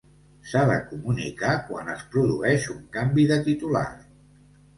S'ha 0.51 0.61
de 0.69 0.77
comunicar 0.93 1.51
quan 1.67 1.91
es 1.97 2.01
produeix 2.15 2.67
un 2.77 2.81
canvi 2.97 3.27
de 3.35 3.39
titular. 3.51 3.87